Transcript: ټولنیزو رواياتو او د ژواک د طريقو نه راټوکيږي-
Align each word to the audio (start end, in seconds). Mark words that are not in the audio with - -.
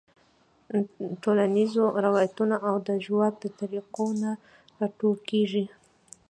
ټولنیزو 1.23 1.83
رواياتو 2.05 2.43
او 2.67 2.75
د 2.87 2.89
ژواک 3.05 3.33
د 3.39 3.45
طريقو 3.59 4.05
نه 4.21 4.31
راټوکيږي- 4.79 5.65